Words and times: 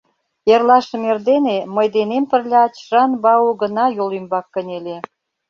Эрлашым 0.51 1.01
эрдене 1.11 1.57
мый 1.75 1.87
денем 1.95 2.23
пырля 2.31 2.63
Чжан-Бао 2.75 3.47
гына 3.61 3.85
йол 3.97 4.11
ӱмбак 4.19 4.45
кынеле. 4.53 4.97